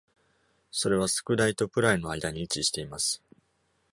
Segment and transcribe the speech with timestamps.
[0.71, 3.21] それはスクダイとプライの間に位置しています。